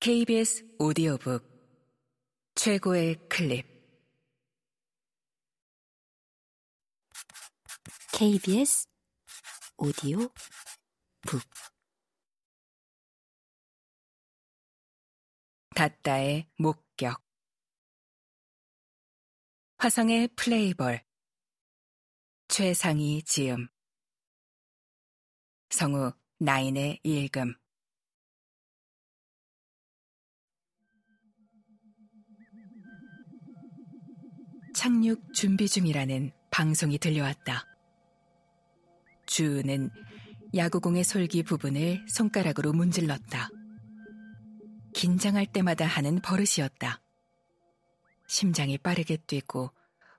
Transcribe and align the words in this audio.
KBS 0.00 0.76
오디오북 0.78 1.44
최고의 2.54 3.16
클립. 3.28 3.66
KBS 8.12 8.86
오디오 9.76 10.18
북. 11.22 11.42
다따의 15.74 16.48
목격. 16.58 17.20
화성의 19.78 20.28
플레이볼. 20.36 21.04
최상희 22.46 23.24
지음. 23.24 23.66
성우 25.70 26.12
나인의 26.38 27.00
읽음 27.02 27.56
착륙 34.78 35.34
준비 35.34 35.68
중이라는 35.68 36.30
방송이 36.52 36.98
들려왔다. 36.98 37.66
주은 39.26 39.90
야구공의 40.54 41.02
솔기 41.02 41.42
부분을 41.42 42.06
손가락으로 42.08 42.72
문질렀다. 42.72 43.48
긴장할 44.94 45.46
때마다 45.46 45.84
하는 45.84 46.20
버릇이었다. 46.22 47.02
심장이 48.28 48.78
빠르게 48.78 49.16
뛰고 49.16 49.72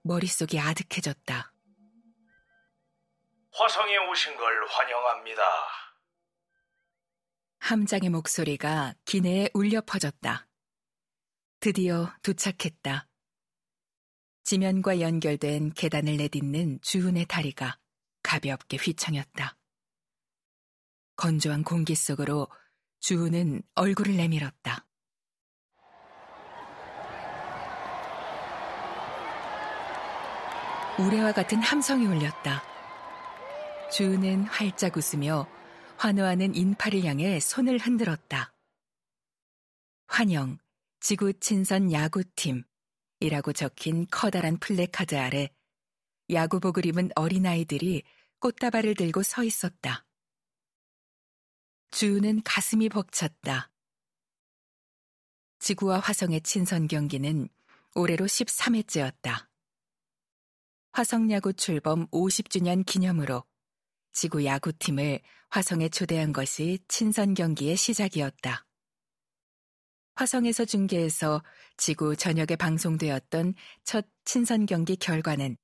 머릿속이 0.04 0.60
아득해졌다. 0.60 1.54
화성에 3.54 3.98
오신 4.10 4.36
걸 4.36 4.68
환영합니다. 4.68 5.42
함장의 7.60 8.10
목소리가 8.10 8.94
기내에 9.06 9.52
울려 9.54 9.80
퍼졌다. 9.80 10.48
드디어 11.62 12.12
도착했다. 12.24 13.09
지면과 14.50 15.00
연결된 15.00 15.74
계단을 15.74 16.18
내딛는 16.18 16.80
주은의 16.82 17.26
다리가 17.28 17.78
가볍게 18.24 18.78
휘청였다. 18.78 19.56
건조한 21.18 21.64
공기 21.64 21.94
속으로 21.94 22.48
주은은 23.00 23.62
얼굴을 23.76 24.18
내밀었다. 24.18 24.88
우레와 30.98 31.32
같은 31.34 31.62
함성이 31.62 32.08
울렸다. 32.08 32.64
주은은 33.92 34.46
활짝 34.46 34.98
웃으며 34.98 35.48
환호하는 35.98 36.56
인파를 36.56 37.04
향해 37.04 37.40
손을 37.40 37.78
흔들었다. 37.78 38.52
환영, 40.08 40.58
지구 41.02 41.34
친선 41.40 41.92
야구팀, 41.92 42.64
이라고 43.20 43.54
적힌 43.54 44.08
커다란 44.10 44.58
플래카드 44.58 45.16
아래 45.16 45.50
야구복을 46.30 46.86
입은 46.86 47.10
어린아이들이 47.16 48.04
꽃다발을 48.40 48.96
들고 48.96 49.24
서 49.24 49.44
있었다. 49.44 50.06
주우는 51.92 52.44
가슴이 52.44 52.90
벅찼다. 52.90 53.72
지구와 55.60 56.00
화성의 56.00 56.42
친선 56.42 56.88
경기는 56.88 57.50
올해로 57.96 58.26
13회째였다. 58.26 59.48
화성야구 60.92 61.54
출범 61.54 62.08
50주년 62.08 62.86
기념으로 62.86 63.44
지구 64.12 64.46
야구팀을 64.46 65.20
화성에 65.50 65.90
초대한 65.90 66.32
것이 66.32 66.80
친선 66.88 67.34
경기의 67.34 67.76
시작이었다. 67.76 68.69
화성에서 70.20 70.66
중계해서 70.66 71.42
지구 71.78 72.14
전역에 72.14 72.58
방송되었던 72.58 73.54
첫 73.86 74.06
친선 74.26 74.66
경기 74.66 74.98
결과는 74.98 75.56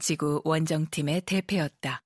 지구 0.00 0.42
원정팀의 0.44 1.20
대패였다. 1.20 2.02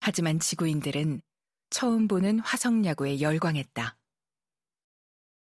하지만 0.00 0.38
지구인들은 0.38 1.22
처음 1.70 2.08
보는 2.08 2.40
화성 2.40 2.84
야구에 2.84 3.22
열광했다. 3.22 3.96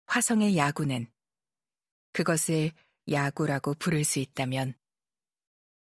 화성의 0.06 0.58
야구는 0.58 1.08
그것을 2.12 2.72
야구라고 3.10 3.74
부를 3.74 4.04
수 4.04 4.20
있다면 4.20 4.76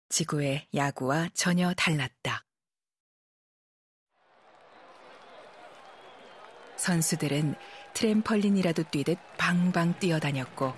지구의 0.10 0.68
야구와 0.76 1.30
전혀 1.34 1.74
달랐다. 1.76 2.44
선수들은 6.76 7.56
트램펄린이라도 7.98 8.84
뛰듯 8.92 9.18
방방 9.40 9.98
뛰어다녔고 9.98 10.72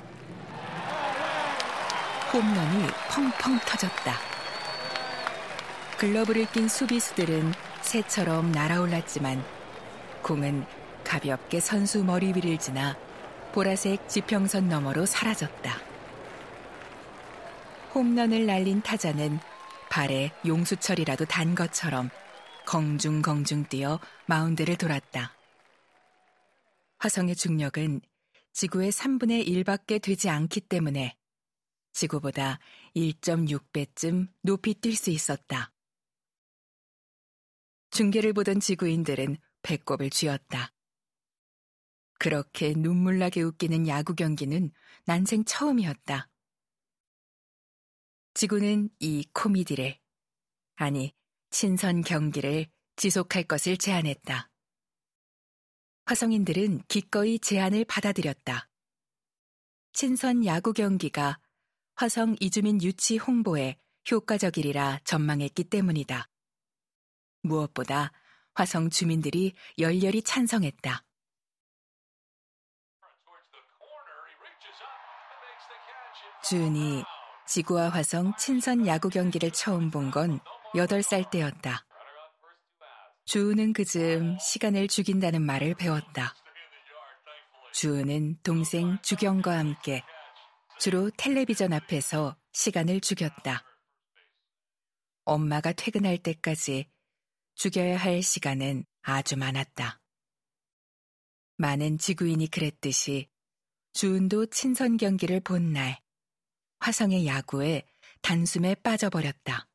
홈런이 2.31 2.88
펑펑 3.12 3.59
터졌다. 3.66 4.13
글러브를 5.97 6.46
낀 6.53 6.69
수비수들은 6.69 7.52
새처럼 7.81 8.53
날아올랐지만 8.53 9.44
공은 10.22 10.66
가볍게 11.03 11.59
선수 11.59 12.06
머리 12.06 12.28
위를 12.28 12.58
지나 12.58 12.96
보라색 13.52 14.08
지평선 14.08 14.69
너머로 14.69 15.06
사라졌다. 15.06 15.74
홈런을 17.96 18.46
날린 18.46 18.81
타자는 18.81 19.40
발에 19.90 20.31
용수철이라도 20.47 21.25
단 21.25 21.53
것처럼 21.53 22.12
공중공중 22.66 23.66
뛰어 23.66 24.00
마운드를 24.25 24.78
돌았다. 24.78 25.34
화성의 27.00 27.36
중력은 27.36 28.02
지구의 28.52 28.92
3분의 28.92 29.48
1밖에 29.48 30.02
되지 30.02 30.30
않기 30.30 30.62
때문에 30.62 31.16
지구보다 31.94 32.60
1.6배쯤 32.96 34.28
높이 34.42 34.74
뛸 34.74 34.96
수 34.96 35.09
있었다. 35.09 35.72
중계를 37.92 38.34
보던 38.34 38.59
지구인들은 38.59 39.38
배꼽을 39.62 40.09
쥐었다. 40.09 40.74
그렇게 42.20 42.74
눈물나게 42.76 43.44
웃기는 43.44 43.88
야구 43.88 44.14
경기는 44.14 44.72
난생 45.06 45.46
처음이었다. 45.46 46.30
지구는 48.34 48.90
이 49.00 49.26
코미디를, 49.34 49.98
아니, 50.76 51.14
친선 51.50 52.02
경기를 52.02 52.68
지속할 52.98 53.44
것을 53.44 53.78
제안했다. 53.78 54.50
화성인들은 56.09 56.86
기꺼이 56.88 57.38
제안을 57.38 57.86
받아들였다. 57.86 58.68
친선 59.94 60.44
야구 60.44 60.74
경기가 60.74 61.38
화성 61.94 62.36
이주민 62.40 62.81
유치 62.81 63.18
홍보에 63.18 63.78
효과적이리라 64.09 65.02
전망했기 65.03 65.66
때문이다. 65.66 66.28
무엇보다 67.44 68.12
화성 68.56 68.90
주민들이 68.90 69.53
열렬히 69.78 70.24
찬성했다. 70.24 71.03
주은이 76.44 77.03
지구와 77.46 77.90
화성 77.90 78.34
친선 78.40 78.88
야구 78.88 79.09
경기를 79.09 79.52
처음 79.52 79.91
본 79.91 80.09
건 80.09 80.40
8살 80.74 81.30
때였다. 81.30 81.86
주은은 83.29 83.73
그즈음 83.73 84.40
시간을 84.40 84.88
죽인다는 84.88 85.44
말을 85.44 85.75
배웠다. 85.75 86.34
주은은 87.73 88.40
동생 88.41 88.97
주경과 89.03 89.56
함께 89.56 90.01
주로 90.79 91.12
텔레비전 91.12 91.72
앞에서 91.72 92.35
시간을 92.53 93.01
죽였다. 93.01 93.63
엄마가 95.25 95.73
퇴근할 95.73 96.17
때까지 96.17 96.90
죽여야 97.53 97.97
할 97.97 98.23
시간은 98.23 98.84
아주 99.03 99.38
많았다. 99.38 100.01
많은 101.57 102.00
지구인이 102.00 102.47
그랬듯이 102.47 103.29
주은도 103.93 104.47
친선 104.47 104.97
경기를 104.97 105.40
본 105.40 105.72
날 105.72 106.02
화성의 106.79 107.28
야구에 107.28 107.87
단숨에 108.23 108.73
빠져버렸다. 108.73 109.67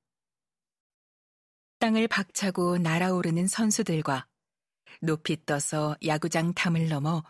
땅을 1.79 2.09
박차고 2.09 2.79
날아오르는 2.79 3.47
선수들과 3.47 4.27
높이 5.01 5.45
떠서 5.45 5.97
야구장 6.05 6.55
담을 6.55 6.89
넘어 6.89 7.23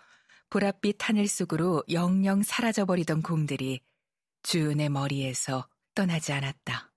보랏빛 0.50 0.96
하늘 1.00 1.26
속으로 1.26 1.82
영영 1.91 2.43
사라져버리던 2.43 3.23
공들이 3.23 3.81
주은의 4.43 4.88
머리에서 4.88 5.69
떠나지 5.94 6.32
않았다. 6.32 6.93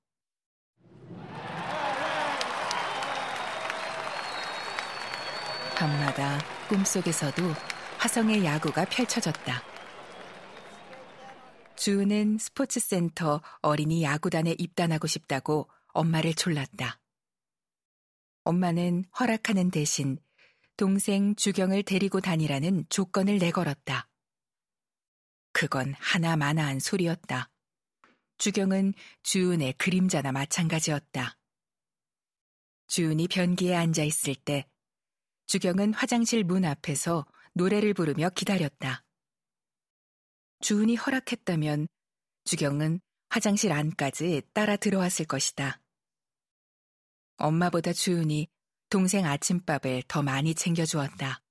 밤마다 5.76 6.40
꿈속에서도 6.70 7.44
화성의 8.00 8.44
야구가 8.44 8.86
펼쳐졌다. 8.86 9.64
주은은 11.76 12.40
스포츠센터 12.40 13.42
어린이 13.62 14.04
야구단에 14.04 14.56
입단하고 14.58 15.08
싶다고 15.08 15.70
엄마를 15.94 16.34
졸랐다. 16.34 17.00
엄마는 18.48 19.04
허락하는 19.20 19.72
대신 19.72 20.18
동생 20.78 21.36
주경을 21.36 21.84
데리고 21.84 22.22
다니라는 22.22 22.86
조건을 22.88 23.40
내걸었다. 23.40 24.08
그건 25.52 25.94
하나마나한 26.00 26.80
소리였다. 26.80 27.50
주경은 28.38 28.94
주은의 29.24 29.74
그림자나 29.74 30.32
마찬가지였다. 30.32 31.38
주은이 32.88 33.28
변기에 33.28 33.76
앉아 33.76 34.04
있을 34.04 34.34
때 34.36 34.66
주경은 35.48 35.94
화장실 35.94 36.46
문 36.46 36.64
앞에서 36.64 37.26
노래를 37.54 37.94
부르며 37.94 38.30
기다렸다. 38.30 39.04
주은이 40.62 40.96
허락했다면 40.96 41.90
주경은 42.46 43.02
화장실 43.28 43.74
안까지 43.74 44.42
따라 44.54 44.78
들어왔을 44.78 45.26
것이다. 45.26 45.82
엄마보다 47.38 47.94
주은이 47.94 48.48
동생 48.90 49.26
아침밥을 49.26 50.04
더 50.08 50.22
많이 50.22 50.54
챙겨주었다. 50.54 51.42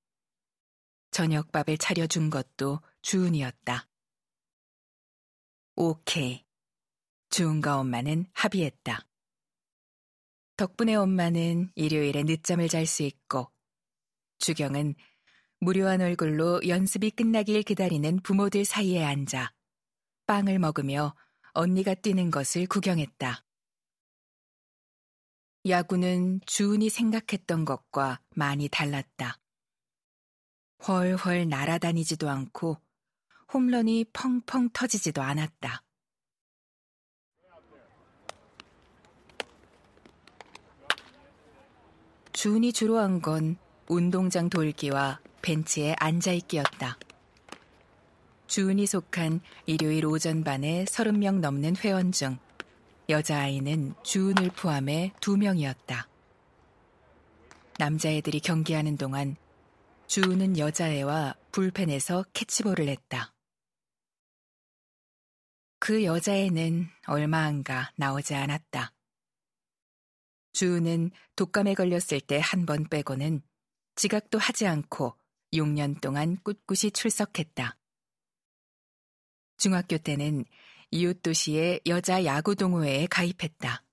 저녁밥을 1.10 1.78
차려준 1.78 2.30
것도 2.30 2.80
주은이었다. 3.02 3.88
오케이. 5.76 6.44
주은과 7.30 7.78
엄마는 7.78 8.26
합의했다. 8.32 9.06
덕분에 10.56 10.94
엄마는 10.94 11.70
일요일에 11.74 12.22
늦잠을 12.22 12.68
잘 12.68 12.86
수 12.86 13.02
있고, 13.02 13.50
주경은 14.38 14.94
무료한 15.60 16.00
얼굴로 16.00 16.66
연습이 16.66 17.10
끝나길 17.10 17.62
기다리는 17.62 18.20
부모들 18.20 18.64
사이에 18.64 19.04
앉아 19.04 19.52
빵을 20.26 20.58
먹으며 20.58 21.14
언니가 21.52 21.94
뛰는 21.94 22.30
것을 22.30 22.66
구경했다. 22.66 23.45
야구는 25.68 26.40
주은이 26.46 26.90
생각했던 26.90 27.64
것과 27.64 28.20
많이 28.34 28.68
달랐다. 28.68 29.38
훨훨 30.86 31.48
날아다니지도 31.48 32.28
않고 32.28 32.78
홈런이 33.52 34.04
펑펑 34.12 34.70
터지지도 34.72 35.22
않았다. 35.22 35.82
주은이 42.32 42.72
주로 42.72 42.98
한 42.98 43.20
건 43.20 43.56
운동장 43.88 44.50
돌기와 44.50 45.20
벤치에 45.42 45.96
앉아있기였다. 45.98 46.98
주은이 48.46 48.86
속한 48.86 49.40
일요일 49.66 50.06
오전반의 50.06 50.84
30명 50.86 51.40
넘는 51.40 51.76
회원 51.78 52.12
중 52.12 52.38
여자아이는 53.08 53.94
주은을 54.02 54.50
포함해 54.50 55.12
두 55.20 55.36
명이었다. 55.36 56.08
남자애들이 57.78 58.40
경기하는 58.40 58.96
동안 58.96 59.36
주은은 60.06 60.58
여자애와 60.58 61.34
불펜에서 61.52 62.24
캐치볼을 62.32 62.88
했다. 62.88 63.32
그 65.78 66.04
여자애는 66.04 66.88
얼마 67.06 67.42
안가 67.44 67.92
나오지 67.96 68.34
않았다. 68.34 68.92
주은은 70.52 71.10
독감에 71.36 71.74
걸렸을 71.74 72.20
때 72.26 72.40
한 72.40 72.64
번 72.66 72.88
빼고는 72.88 73.42
지각도 73.94 74.38
하지 74.38 74.66
않고 74.66 75.16
6년 75.52 76.00
동안 76.00 76.38
꿋꿋이 76.42 76.90
출석했다. 76.92 77.76
중학교 79.58 79.98
때는 79.98 80.44
이웃 80.90 81.20
도시의 81.22 81.80
여자 81.86 82.24
야구 82.24 82.54
동호회에 82.54 83.06
가입했다. 83.06 83.84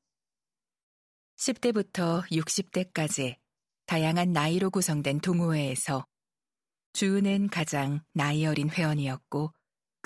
10대부터 1.38 2.30
60대까지 2.31 3.38
다양한 3.86 4.31
나이로 4.31 4.69
구성된 4.69 5.19
동호회에서 5.19 6.06
주은은 6.94 7.50
가장 7.50 8.01
나이 8.13 8.45
어린 8.45 8.69
회원이었고 8.69 9.51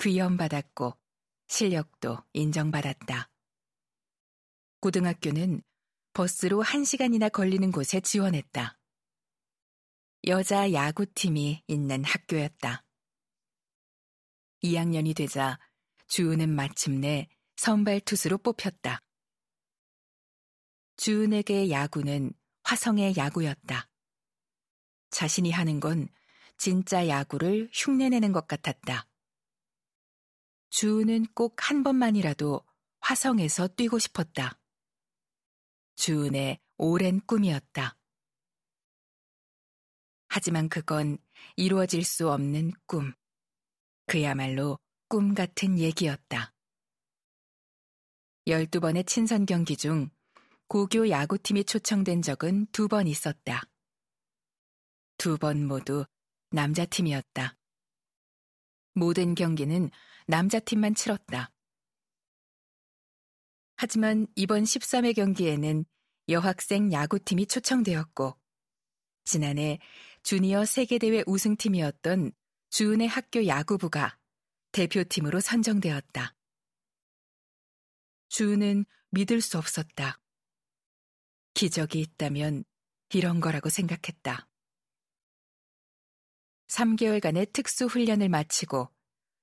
귀염받았고 0.00 0.96
실력도 1.48 2.18
인정받았다. 2.32 3.30
고등학교는 4.80 5.62
버스로 6.12 6.62
1시간이나 6.62 7.30
걸리는 7.30 7.70
곳에 7.70 8.00
지원했다. 8.00 8.78
여자 10.26 10.72
야구팀이 10.72 11.62
있는 11.66 12.04
학교였다. 12.04 12.84
2학년이 14.62 15.14
되자 15.14 15.58
주은은 16.08 16.48
마침내 16.54 17.28
선발 17.56 18.00
투수로 18.00 18.38
뽑혔다. 18.38 19.02
주은에게 20.96 21.70
야구는 21.70 22.32
화성의 22.64 23.14
야구였다. 23.16 23.88
자신이 25.10 25.50
하는 25.50 25.80
건 25.80 26.08
진짜 26.56 27.06
야구를 27.08 27.70
흉내내는 27.72 28.32
것 28.32 28.48
같았다. 28.48 29.06
주은은 30.70 31.26
꼭 31.34 31.56
한 31.62 31.82
번만이라도 31.82 32.64
화성에서 33.00 33.68
뛰고 33.68 33.98
싶었다. 33.98 34.58
주은의 35.96 36.58
오랜 36.78 37.20
꿈이었다. 37.20 37.96
하지만 40.28 40.68
그건 40.68 41.18
이루어질 41.56 42.04
수 42.04 42.30
없는 42.30 42.72
꿈. 42.86 43.12
그야말로 44.06 44.78
꿈 45.10 45.32
같은 45.32 45.78
얘기였다. 45.78 46.52
12번의 48.46 49.06
친선 49.06 49.46
경기 49.46 49.74
중 49.74 50.10
고교 50.68 51.08
야구팀이 51.08 51.64
초청된 51.64 52.20
적은 52.20 52.66
두 52.72 52.88
번 52.88 53.06
있었다. 53.06 53.62
두 55.16 55.38
번 55.38 55.64
모두 55.66 56.04
남자팀이었다. 56.50 57.56
모든 58.92 59.34
경기는 59.34 59.90
남자팀만 60.26 60.94
치렀다. 60.94 61.52
하지만 63.76 64.26
이번 64.34 64.64
13회 64.64 65.16
경기에는 65.16 65.86
여학생 66.28 66.92
야구팀이 66.92 67.46
초청되었고, 67.46 68.36
지난해 69.24 69.78
주니어 70.22 70.66
세계대회 70.66 71.24
우승팀이었던 71.26 72.32
주은의 72.68 73.08
학교 73.08 73.46
야구부가 73.46 74.17
대표팀으로 74.78 75.40
선정되었다. 75.40 76.36
주은은 78.28 78.84
믿을 79.10 79.40
수 79.40 79.58
없었다. 79.58 80.20
기적이 81.54 81.98
있다면 82.00 82.62
이런 83.12 83.40
거라고 83.40 83.70
생각했다. 83.70 84.46
3개월간의 86.68 87.52
특수 87.52 87.86
훈련을 87.86 88.28
마치고 88.28 88.88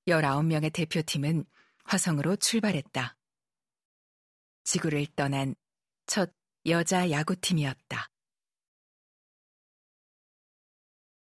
19명의 0.08 0.72
대표팀은 0.72 1.44
화성으로 1.84 2.36
출발했다. 2.36 3.18
지구를 4.64 5.06
떠난 5.16 5.54
첫 6.06 6.32
여자 6.64 7.10
야구팀이었다. 7.10 8.10